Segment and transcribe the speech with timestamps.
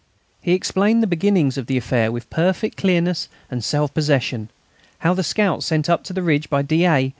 [0.41, 4.49] He explained the beginnings of the affair with perfect clearness and self possession;
[4.97, 7.09] how the scouts sent up to the ridge by d'A.